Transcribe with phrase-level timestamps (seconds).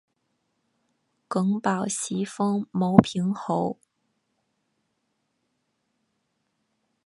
[1.27, 3.77] 耿宝袭封牟平侯。